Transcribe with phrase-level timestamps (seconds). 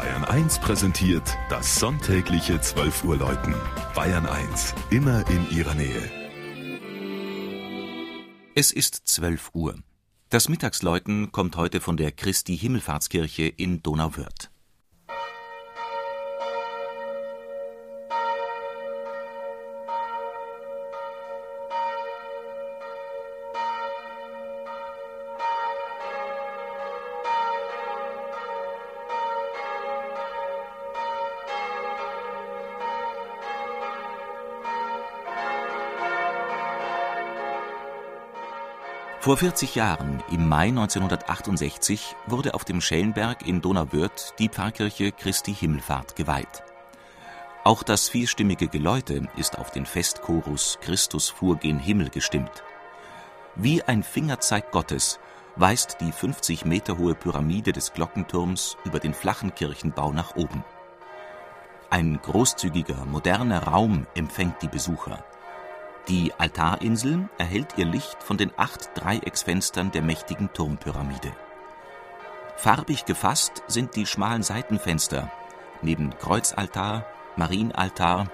[0.00, 3.54] Bayern 1 präsentiert das sonntägliche 12 Uhr Läuten.
[3.94, 6.10] Bayern 1, immer in ihrer Nähe.
[8.54, 9.74] Es ist 12 Uhr.
[10.30, 14.50] Das Mittagsläuten kommt heute von der Christi Himmelfahrtskirche in Donauwörth.
[39.22, 45.54] Vor 40 Jahren, im Mai 1968, wurde auf dem Schellenberg in Donauwörth die Pfarrkirche Christi
[45.54, 46.62] Himmelfahrt geweiht.
[47.62, 52.64] Auch das vierstimmige Geläute ist auf den Festchorus Christus fuhr gen Himmel gestimmt.
[53.56, 55.20] Wie ein Fingerzeig Gottes
[55.54, 60.64] weist die 50 Meter hohe Pyramide des Glockenturms über den flachen Kirchenbau nach oben.
[61.90, 65.22] Ein großzügiger, moderner Raum empfängt die Besucher.
[66.08, 71.32] Die Altarinsel erhält ihr Licht von den acht Dreiecksfenstern der mächtigen Turmpyramide.
[72.56, 75.30] Farbig gefasst sind die schmalen Seitenfenster
[75.82, 77.06] neben Kreuzaltar,
[77.36, 78.26] Marienaltar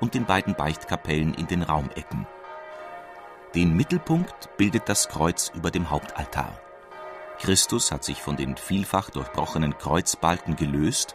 [0.00, 2.26] und den beiden Beichtkapellen in den Raumecken.
[3.54, 6.58] Den Mittelpunkt bildet das Kreuz über dem Hauptaltar.
[7.40, 11.14] Christus hat sich von den vielfach durchbrochenen Kreuzbalken gelöst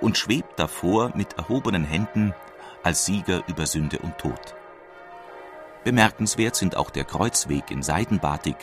[0.00, 2.34] und schwebt davor mit erhobenen Händen
[2.82, 4.54] als Sieger über Sünde und Tod.
[5.84, 8.56] Bemerkenswert sind auch der Kreuzweg in Seidenbatik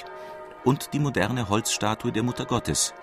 [0.63, 2.93] und die moderne Holzstatue der Mutter Gottes,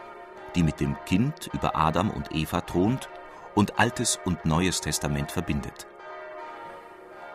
[0.54, 3.08] die mit dem Kind über Adam und Eva thront
[3.54, 5.86] und Altes und Neues Testament verbindet.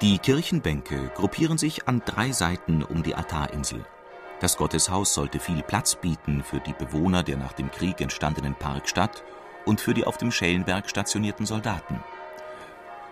[0.02, 3.86] Die Kirchenbänke gruppieren sich an drei Seiten um die Altarinsel.
[4.40, 9.24] Das Gotteshaus sollte viel Platz bieten für die Bewohner der nach dem Krieg entstandenen Parkstadt
[9.66, 12.02] und für die auf dem Schellenberg stationierten Soldaten.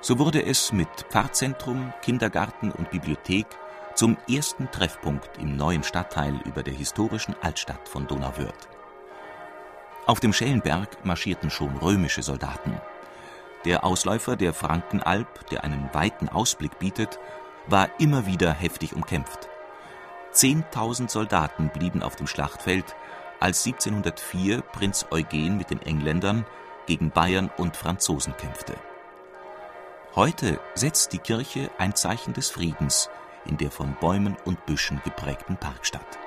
[0.07, 3.45] So wurde es mit Pfarrzentrum, Kindergarten und Bibliothek
[3.93, 8.69] zum ersten Treffpunkt im neuen Stadtteil über der historischen Altstadt von Donauwörth.
[10.05, 12.79] Auf dem Schellenberg marschierten schon römische Soldaten.
[13.65, 17.19] Der Ausläufer der Frankenalb, der einen weiten Ausblick bietet,
[17.67, 19.49] war immer wieder heftig umkämpft.
[20.31, 22.95] Zehntausend Soldaten blieben auf dem Schlachtfeld,
[23.41, 26.45] als 1704 Prinz Eugen mit den Engländern
[26.85, 28.75] gegen Bayern und Franzosen kämpfte.
[30.17, 33.07] Heute setzt die Kirche ein Zeichen des Friedens
[33.45, 36.17] in der von Bäumen und Büschen geprägten Parkstadt